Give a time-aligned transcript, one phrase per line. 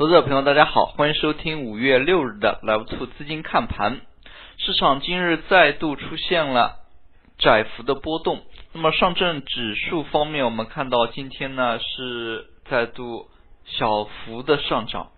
[0.00, 4.00] 投资者朋友，大家好，欢迎收听五月六日的 Live Two 资金看盘。
[4.56, 6.76] 市场今日再度出现了
[7.36, 8.40] 窄幅的波动。
[8.72, 13.28] 那么上证指数方面，我们看到今天呢是再度
[13.66, 15.10] 小幅的上涨。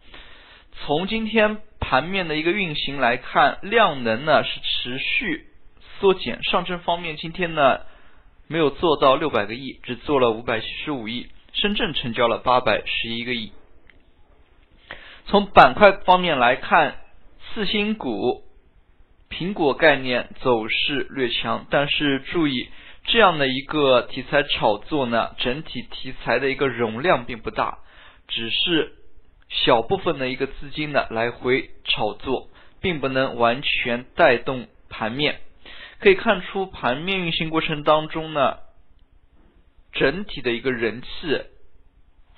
[0.84, 5.46] 从今天盘面的一个运行来看，量能呢是持续
[6.00, 6.42] 缩减。
[6.42, 7.82] 上证方面今天呢
[8.48, 11.28] 没有做到六百个亿，只做了五百七十五亿。
[11.52, 13.52] 深圳成交了八百十一个亿。
[15.26, 16.96] 从板块方面来看，
[17.54, 18.42] 次新股、
[19.30, 22.68] 苹果概念走势略强，但是注意
[23.04, 27.78] 这样的一个题材炒作呢，整体题材的一个容量并不大，
[28.28, 28.92] 只是
[29.48, 32.48] 小部分的一个资金呢来回炒作，
[32.80, 35.40] 并不能完全带动盘面。
[35.98, 38.56] 可以看出盘面运行过程当中呢，
[39.92, 41.08] 整体的一个人气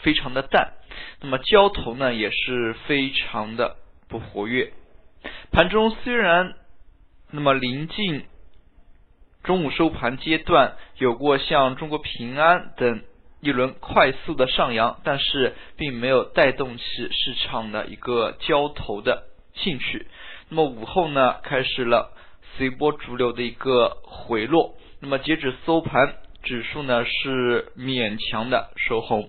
[0.04, 0.74] 非常的淡。
[1.20, 3.76] 那么交投呢也是非常的
[4.08, 4.72] 不活跃，
[5.50, 6.54] 盘中虽然
[7.32, 8.26] 那么临近
[9.42, 13.02] 中午收盘阶段有过像中国平安等
[13.40, 20.06] 一轮快速的上扬，但是并没有带动起市场的一个交投的兴趣。
[20.48, 22.12] 那么午后呢开始了
[22.56, 29.28] 随波逐流的一个回落，那么截止收盘，指数呢是勉强的收红。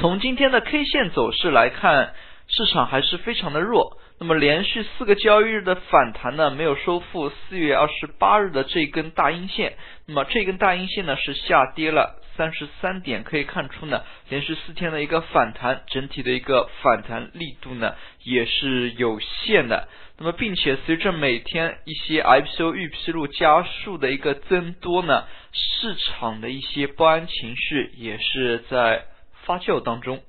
[0.00, 2.14] 从今天的 K 线走势来看，
[2.46, 3.98] 市场还是非常的弱。
[4.20, 9.74] 那么连续四个交易日的反弹呢，没有收复四月二十八日的这根大阴线。
[10.06, 19.88] 那么这根大阴线呢是下跌了三十三点，可以看出呢，连续四天的一个反弹，整体的一个反弹力度呢也是有限的。
[20.16, 29.02] 那么并且随着每天一些 IPO 预披露加速的一个增多呢，市场的一些不安情绪也是在。
[29.48, 30.22] 发酵当中，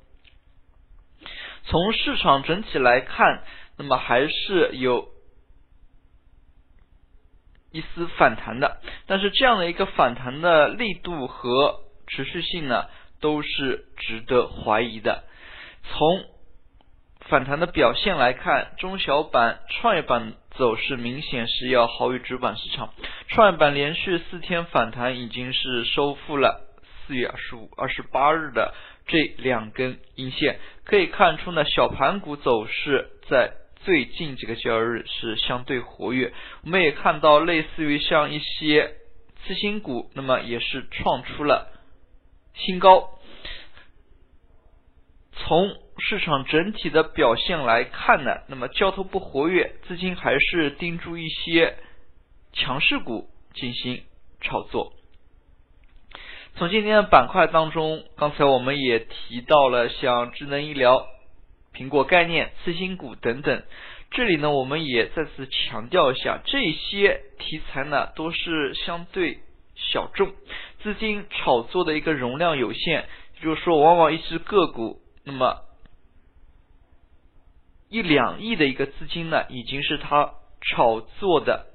[1.64, 3.44] 从市场整体来看，
[3.78, 5.10] 那么还是有
[7.74, 12.86] 一丝反弹的，但是这样的一个反弹的力度和持续性呢，
[13.20, 15.26] 都是值得怀疑的。
[15.84, 16.24] 从
[17.28, 22.94] 反弹的表现来看，中小板、创业板走势明显是要好于主板市场。
[23.28, 26.70] 创业板连续四天反弹，已经是收复了
[27.06, 28.74] 四月二十五、二十八日的。
[29.10, 33.52] 这两根阴线可以看出呢，小盘股走势在
[33.84, 36.32] 最近几个交易日是相对活跃。
[36.64, 38.96] 我们也看到，类似于像一些
[39.44, 41.72] 次新股，那么也是创出了
[42.54, 43.10] 新高。
[45.34, 51.78] 从市场整体的表现来看呢，那么交投不活跃，资金还是盯住一些
[52.54, 54.04] 强势股进行
[54.42, 54.94] 炒作。
[56.56, 61.08] 从今天的板块当中，刚才我们也提到了像智能医疗、
[61.74, 63.64] 苹果概念、次新股等等。
[64.12, 69.40] 这里呢，我们也再次强调一下，这些题材呢都是相对
[69.76, 70.34] 小众，
[70.84, 73.08] 资金炒作的一个容量有限。
[73.42, 75.62] 就是说，往往一只个股，那么
[77.88, 81.68] 一两亿的一个资金呢，已经是它炒作的。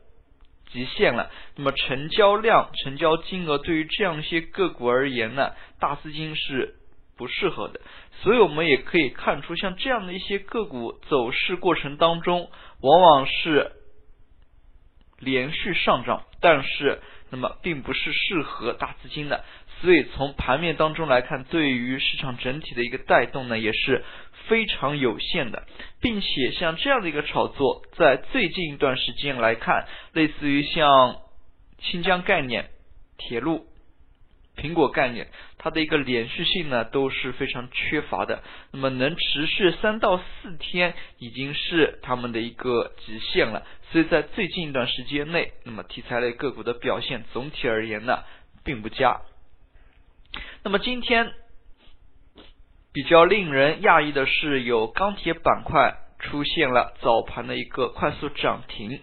[0.75, 6.75] 极限了，那么成交量、成交金额对于这样一些个股而言呢，大资金是
[7.17, 7.81] 不适合的。
[8.23, 13.71] 所以我们也可以看出，像这样的一些个股走势过程当中，往往是
[15.21, 19.45] 连续上涨，但是那么并不是适合大资金的。
[19.81, 24.05] 所以从盘面当中来看，对于市场整体的一个带动呢，也是
[24.47, 25.65] 非常有限的，
[26.01, 31.17] 并且像这样的一个炒作，在最近一段时间来看，类似于像
[31.81, 32.71] 新疆概念、
[33.19, 33.67] 铁路、
[34.57, 38.43] 苹果概念，它的一个连续性呢都是非常缺乏的。
[38.73, 43.67] 那么能持续三到四天，已经是他们的一个极限了。
[43.91, 48.25] 所以在最近一段时间内，那么题材类个股的表现总体而言呢，
[48.65, 49.21] 并不佳。
[50.62, 51.33] 那么今天
[52.93, 59.00] 比较令人讶异的是，有钢铁板块出现了早盘的一个快速涨停。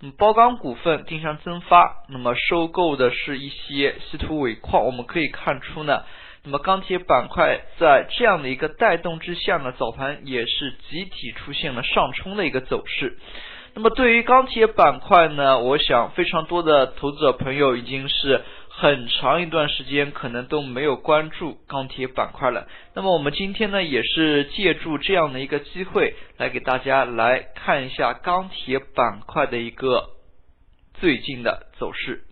[0.00, 4.84] 那么包钢股份定向增发，那么收购的是一些稀土尾矿。
[4.84, 6.02] 我们可以看出呢，
[6.42, 13.18] 那么钢铁板块在这样的一个带动之下呢，早盘也是集体出现了上冲的一个走势。
[13.74, 18.42] 那么对于钢铁板块呢，我想非常多的投资者朋友已经是。
[18.76, 22.66] 很长一段时间可能都没有关注钢铁板块了。
[22.94, 30.10] 那么我们今天呢，也是借助这样的一个机会，来给大家来看一下钢铁板块的一个
[30.94, 32.24] 最近的走势。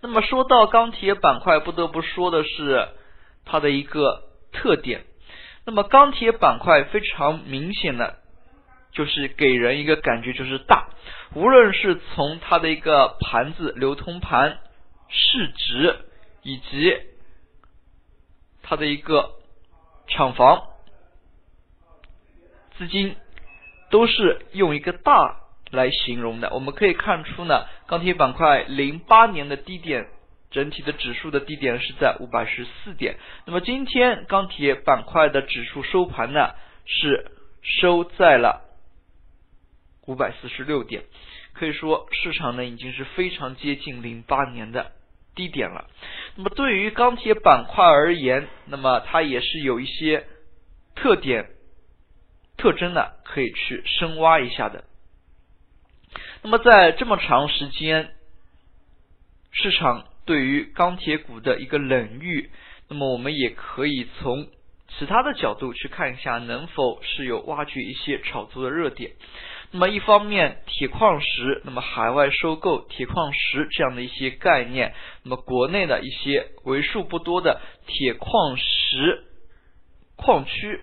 [0.00, 2.88] 那么说到钢铁板块，不得不说的是
[3.44, 4.22] 它的一个
[4.52, 5.02] 特点。
[5.66, 8.18] 那么钢铁板块非常明显的，
[8.92, 10.88] 就是给人一个感觉就是大，
[11.34, 14.58] 无论是从它的一个盘子、流通盘、
[15.08, 15.96] 市值
[16.42, 16.96] 以及
[18.62, 19.32] 它的一个
[20.08, 20.68] 厂房
[22.76, 23.16] 资金，
[23.90, 25.40] 都是用一个大
[25.70, 26.50] 来形容的。
[26.54, 30.08] 我们可以看出呢，钢铁板块零八年的低点。
[30.50, 36.54] 整体的指数的低点是在五百十四点，那么今天钢铁板块的指数收盘呢
[36.86, 38.64] 是收在了
[40.06, 41.04] 五百四十六点，
[41.52, 44.92] 可以说市场呢已经是非常接近零八年的
[45.38, 45.86] 低点了。
[46.34, 50.26] 那么对于钢铁板块而言，那么它也是有一些
[50.94, 51.48] 特点
[52.58, 54.84] 特征呢，可以去深挖一下的。
[56.42, 58.10] 那么在这么长时间
[59.52, 60.04] 市场。
[60.28, 62.50] 对于钢铁股的一个冷遇，
[62.90, 64.46] 那么我们也可以从
[64.86, 69.12] 其他的角度去看一下，能否是有挖掘一些炒作的热点。
[69.70, 79.24] 那么一方面，铁矿石，那么海外收购铁矿石这样的一些概念，那么国内的一些为数不多的铁矿石
[80.16, 80.82] 矿区，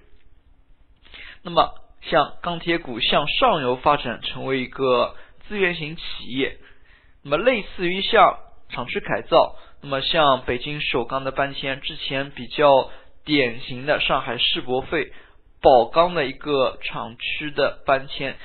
[1.43, 5.15] 那么像钢铁股向上游发展，成为一个
[5.47, 6.57] 资源型企业，
[7.23, 8.39] 那么类似于像。
[8.67, 12.89] 厂区改造，那么像北京首钢的搬迁，之前比较
[13.23, 15.13] 典型的上海世博会
[15.61, 18.35] 宝钢的一个厂区的搬迁，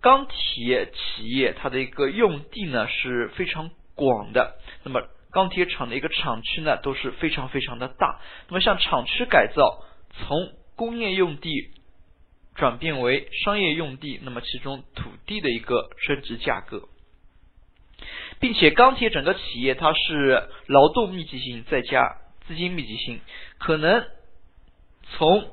[0.00, 9.82] 钢铁企业它的一个用地呢是非常广的，那么钢铁厂的一个厂区呢都是非常非常的大，那么像厂区改造，
[10.12, 11.70] 从工业用地
[12.54, 16.88] 转变为商业用地，那么其中土地的一个升值价格。
[18.38, 23.20] 并且钢铁整个企业它是劳动密集型再加资金密集型，
[23.58, 24.04] 可能
[25.16, 25.48] 从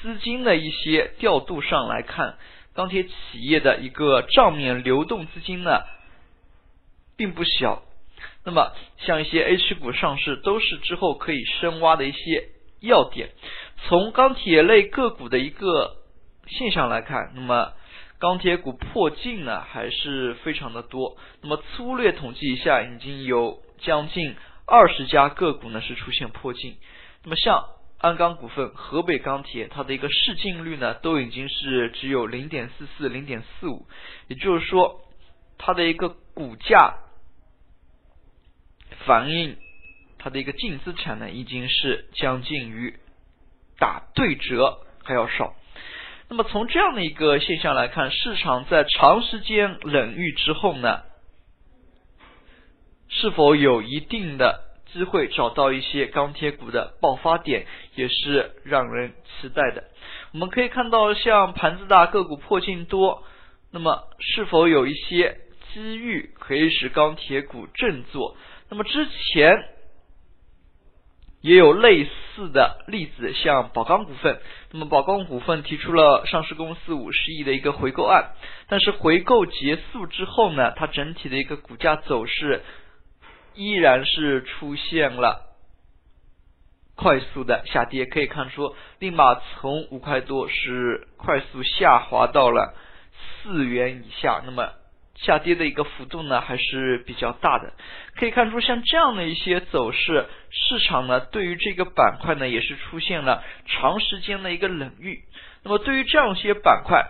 [0.00, 2.36] 资金的一些调度上来看，
[2.74, 5.82] 钢铁企业的一个账面流动资金呢
[7.16, 7.82] 并不小。
[8.44, 12.48] 那么像一些 H 股上市都是之后可以深挖的一些
[12.80, 13.30] 要点。
[13.84, 15.96] 从钢铁类个股的一个
[16.46, 17.72] 现象来看，那么。
[18.18, 26.76] 钢铁股破净呢还是非常的多，那么粗略统计一下，已经有将近二十家个股呢是出现破净。
[27.24, 27.64] 那么像
[28.02, 33.86] 鞍钢股份、河北钢铁，它的一个市净率呢都已经是只有零点四四、零点四五，
[34.26, 35.00] 也就是说
[35.56, 36.96] 它的一个股价
[39.06, 39.56] 反映
[40.18, 42.98] 它的一个净资产呢已经是将近于
[43.78, 45.54] 打对折还要少。
[46.28, 51.02] 那么从这样的一个现象来看，市场在长时间冷遇之后呢，
[53.08, 59.84] 是否有一定的机会找到一些钢铁股的爆发点，也是让人期待的。
[60.32, 63.22] 我们可以看到，像盘子大、个股破净多，
[63.72, 65.38] 那么是否有一些
[65.72, 68.36] 机遇可以使钢铁股振作？
[68.68, 69.68] 那么之前。
[71.44, 74.40] 也有类似的例子，像宝钢股份。
[74.70, 78.30] 那么宝钢股份提出了上市公司五十亿的一个回购案，
[78.68, 82.62] 但是回购结束之后呢，它整体的一个股价走势
[83.54, 85.56] 依然是出现了
[86.94, 92.74] 快速的下跌，可以看出，立马从五块多是快速下滑到了
[93.42, 94.42] 四元以下。
[94.44, 94.72] 那么
[95.14, 97.72] 下跌的一个幅度呢还是比较大的，
[98.16, 105.22] 可以看出像这样的一些走势，市场呢对于这个板块呢也是出现了长时间的一个冷遇。
[105.62, 107.06] 那么对于这样一些板块，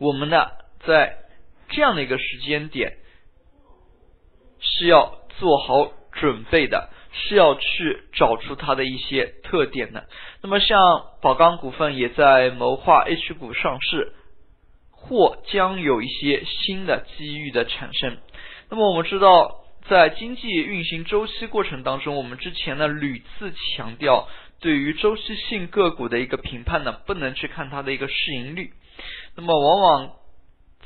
[0.00, 0.48] 我们呢
[0.86, 1.18] 在
[1.68, 2.96] 这样的一个时间点
[4.82, 10.08] 是要做好准备的，是要去找出它的一些特点的。
[10.42, 14.14] 那么像宝钢股份也在谋划 H 股上市。
[15.04, 18.18] 或将有一些新的机遇的产生。
[18.70, 24.28] 那么我们知道，在经济运行周期过程当中，我们之前呢屡次强调，
[24.60, 28.74] 对于周期性个股的一个评判呢，不能去看它的一个市盈率。
[29.34, 30.12] 那么往往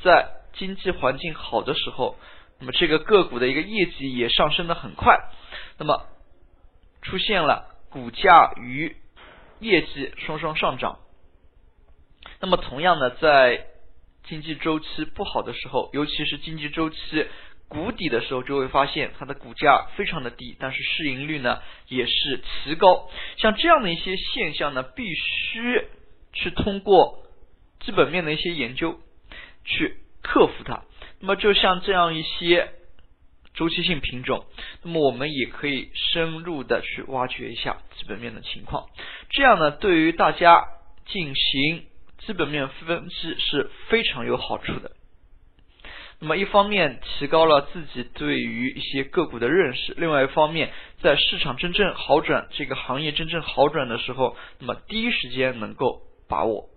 [0.01, 2.15] 在经济环境好的时候，
[2.59, 5.17] 那么这个个股的一个业绩也上升的很快，
[5.77, 6.07] 那么
[7.01, 8.95] 出现了股价与
[9.59, 10.99] 业绩双双上涨。
[12.39, 13.67] 那么同样的在
[14.23, 16.97] 经济周期不好的时候，尤其是经济周期
[17.67, 23.09] 谷底的时候，就会发现它的股价非常的低，但是市盈率呢也是奇高。
[23.37, 25.87] 像这样的一些现象呢，必须
[26.33, 27.23] 去通过
[27.79, 28.99] 基本面的一些研究
[29.63, 30.83] 去克服它。
[31.19, 32.69] 那么就像这样一些
[33.53, 34.45] 周期性品种，
[34.83, 38.85] 那么我们也可以深入的去挖掘一下基本面的情况。
[39.29, 40.63] 这样呢，对于大家
[41.07, 41.85] 进行
[42.19, 44.91] 基本面分析是非常有好处的。
[46.19, 56.69] 那么一方面提高了自己对于一些个股的认识，另外一方面在市场真正好转、这个行业真正好转的时候，那么第一时间能够把握。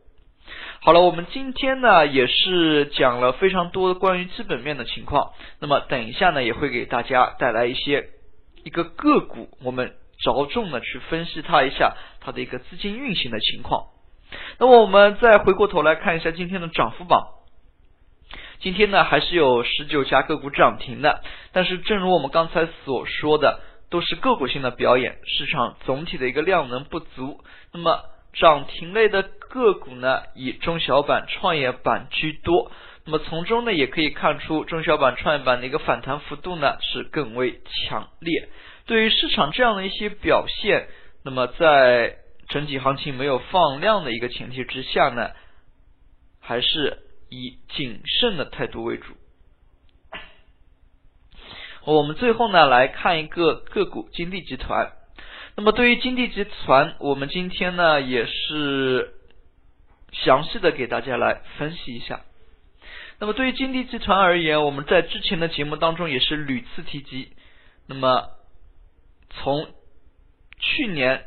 [0.83, 5.33] 好了，我们今天呢也是讲了非常多关于基本面的情况。
[5.61, 8.09] 那么等一下呢也会给大家带来一些
[8.65, 13.89] 一个个股，我们着重的去分析它一下它的一个资金运行的情况。
[14.59, 17.29] 那么我们再回过头来看一下今天的涨幅榜。
[18.61, 27.41] 今天呢还是有十九家个股涨停的，但是正如我们刚才所说的，都是个股性的表演，市场总体的一个量能不足。
[27.73, 28.03] 那么
[28.35, 32.71] 涨停类的个股呢，以中小板、创业板居多。
[33.05, 38.49] 那么从中呢，也可以看出中小板、创业板的一个反弹幅度呢是更为强烈。
[38.87, 40.89] 对于市场这样的一些表现，
[41.25, 42.17] 那么在
[42.49, 45.31] 整体行情没有放量的一个前提之下呢，
[46.41, 49.15] 还是以谨慎的态度为主。
[51.85, 54.93] 我们最后呢来看一个个股，金地集团。
[55.57, 59.15] 那么对于金地集团，我们今天呢也是
[60.13, 62.21] 详细的给大家来分析一下。
[63.19, 67.33] 那么对于金地集团而言，我们在之前的节目当中也是屡次提及。
[67.87, 68.29] 那么
[69.31, 69.69] 从
[70.59, 71.25] 去年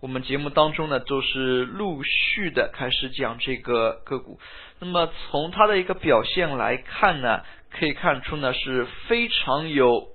[0.00, 4.40] 我们节目当中呢，都是陆续的开始讲这个个股。
[4.78, 10.08] 那么从它的一个表现来看呢，可以看出呢是非常有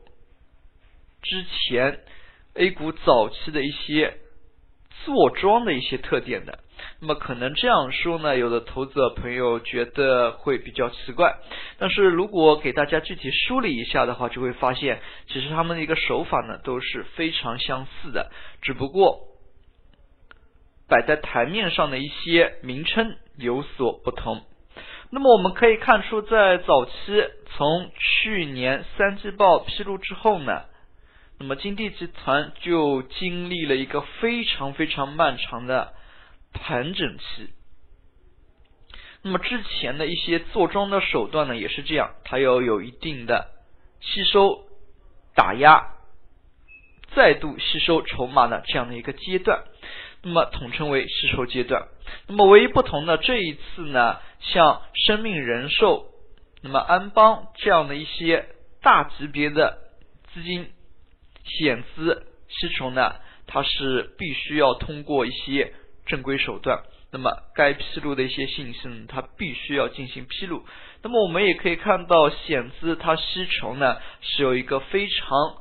[1.22, 2.00] 之前。
[2.60, 4.18] A 股早期的一些
[5.06, 6.58] 坐庄的一些特点的，
[7.00, 11.36] 那么可能这样说呢，有的投资者朋友觉得会比较奇怪，
[11.78, 18.32] 但是如果给大家具体梳理一下的话，就会发现其实他们的一个手法呢都是非常相似的，
[18.62, 19.20] 只不过
[20.88, 24.42] 摆在台面上的一些名称有所不同。
[25.10, 26.92] 那么我们可以看出，在早期
[27.56, 30.64] 从去年三季报披露之后呢。
[31.40, 35.94] 那么金地集团就经历了一个非常非常漫长的
[36.54, 37.50] 盘整期。
[39.22, 43.50] 那么之前的一些做庄的手段呢，也是这样，它要有一定的
[44.00, 44.68] 吸收、
[45.36, 45.96] 打压、
[47.16, 49.64] 再度吸收筹码的这样的一个阶段，
[50.22, 51.88] 那么统称为吸收阶段。
[52.28, 56.12] 那么唯一不同的这一次呢，像生命人寿、
[56.62, 58.48] 那么安邦这样的一些
[58.82, 59.80] 大级别的
[60.34, 60.70] 资金。
[61.44, 65.74] 险资吸筹呢，它是必须要通过一些
[66.08, 70.66] 正规手段，那么该披露的一些信息呢，它必须要进行披露。
[71.04, 75.58] 那么我们也可以看到，险资它吸筹呢是有一个非常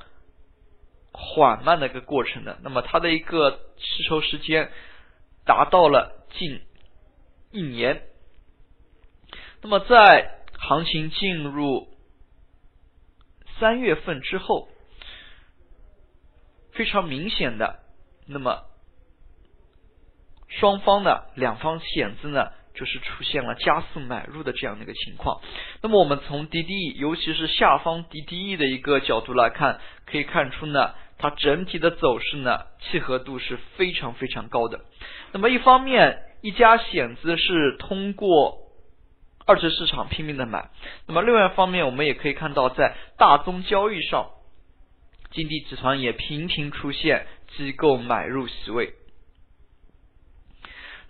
[1.12, 4.70] 缓慢的一个过程的，那么它的一个吸筹时间
[5.44, 6.62] 达到了近
[7.52, 8.02] 一年。
[9.60, 11.88] 那么在行情进入
[13.60, 14.68] 三月份之后。
[16.72, 17.80] 非常明显的，
[18.26, 18.64] 那么
[20.58, 25.40] 双方呢，两方险资呢，就是出现了加速买入的这样的一个情况。
[25.82, 34.80] 那么我们从 DDE，尤其是下方 DDE 的一个角度来看，可以看出呢，它整体的走势呢，契合度是非常非常高的。
[35.32, 38.58] 那么一方面，一家险资是通过
[39.46, 40.70] 二级市场拼命的买，
[41.06, 44.30] 那么另外一方面，我们也可以看到在大宗交易上。
[45.32, 48.94] 金地集团也频频出现机构买入席位。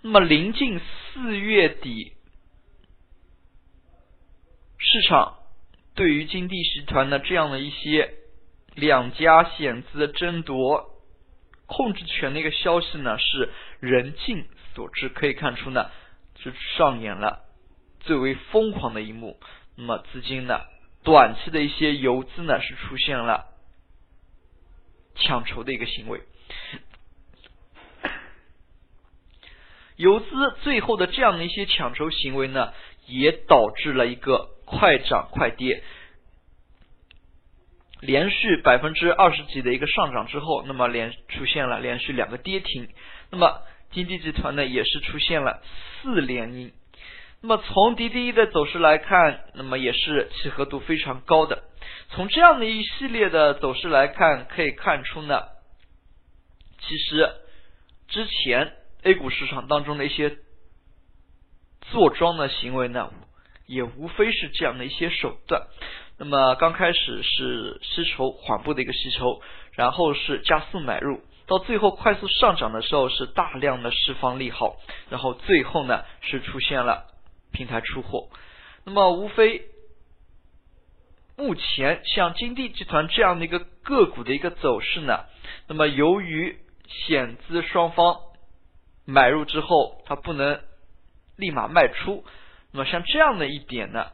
[0.01, 2.13] 那么临近四月底，
[4.77, 5.37] 市场
[5.95, 8.13] 对于金地集团的这样的一些
[8.75, 10.89] 两家险资争夺
[11.65, 13.49] 控制权的一个消息呢，是
[13.79, 15.89] 人尽所知，可以看出呢，
[16.39, 17.41] 是上演了
[17.99, 19.39] 最为疯狂的一幕。
[19.75, 20.61] 那么资金呢，
[21.03, 23.45] 短期的一些游资呢，是出现了。
[25.15, 26.21] 抢筹的一个行为，
[29.97, 30.27] 游资
[30.63, 32.71] 最后的这样的一些抢筹行为呢，
[33.07, 35.83] 也导致了一个快涨快跌，
[37.99, 42.87] 连续百分之二十几的一个上涨之后，那么连出现了连续两个跌停，
[43.31, 43.61] 那么
[43.91, 45.61] 金地集团呢也是出现了
[46.01, 46.71] 四连阴。
[47.41, 51.63] 那么从 DDE 的走势来看，那么也是契合度非常高的。
[52.09, 55.43] 从这样的一系列的走势来看，可以看出呢，
[56.79, 57.31] 其实
[58.07, 58.73] 之前
[59.07, 60.37] A 股市场当中的一些
[61.93, 63.09] 坐庄的行为呢，
[63.65, 65.65] 也无非是这样的一些手段。
[66.17, 74.75] 那么刚开始是吸筹缓步的一个吸筹，然后是加速买入，到最后快速上涨的时候是大量的释放利好，
[75.09, 77.05] 然后最后呢是出现了
[77.53, 78.27] 平台出货。
[78.83, 79.61] 那么无非
[81.37, 85.23] 目前像金地集团这样的一个个股的一个走势呢，
[85.69, 86.59] 那么由于
[86.89, 88.19] 险资双方
[89.07, 90.59] 买入之后，它不能
[91.37, 92.25] 立马卖出，
[92.73, 94.07] 那么像这样的一点呢，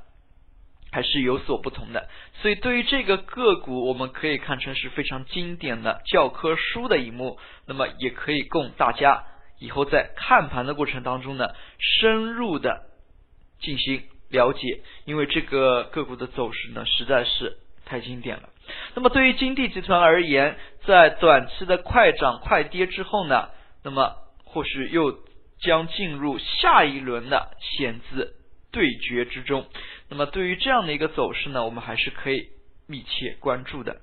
[0.91, 2.07] 还是有所不同的。
[2.41, 9.23] 所以对于这个个股，我们可以看成是非常经典的教科书的一幕，那么也可以供大家
[9.59, 12.83] 以后在看盘的过程当中呢，深入的
[13.59, 18.49] 进行了解，因为这个个股的走势呢，实在是太经典了。
[18.93, 23.49] 那么对于金地集团而言，在短期的快涨快跌之后呢，
[23.83, 24.17] 那么
[24.53, 25.17] 或许又
[25.59, 28.35] 将进入下一轮的险资
[28.71, 29.65] 对决之中。
[30.09, 32.49] 那么对于这样的一个走势呢，我们还是可以
[32.87, 34.01] 密切关注的。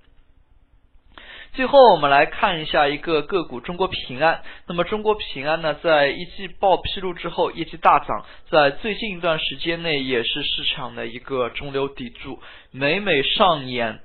[1.53, 4.43] 最后，我们来看一下一个个股中国平安。
[4.69, 12.41] 那么中国平安呢，在一季报披露之后，业绩大涨，在最近一段时间内也是市场的一个中流砥柱，
[12.71, 14.01] 每每上演。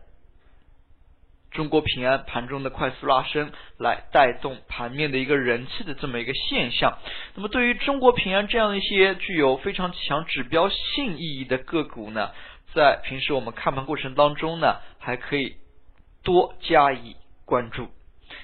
[1.55, 6.97] 中国平安盘中的快速拉升，来带动盘面的一个人气的这么一个现象。
[7.33, 12.31] 那么，对于中国平安这样一些具有非常强指标性意义的个股呢，
[12.73, 15.55] 在平时我们看盘过程当中呢，还可以
[16.23, 17.87] 多加以关注。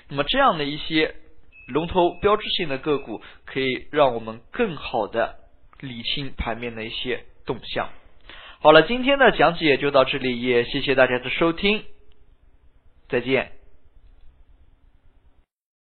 [0.07, 1.13] 那么，这样的一些
[1.67, 5.35] 龙头标志性的个股，可以让我们更好的
[5.81, 7.89] 理清盘面的一些动向。
[8.61, 11.83] 好了，今天的讲解就到这里，也谢谢大家的收听。
[13.11, 13.60] 再见。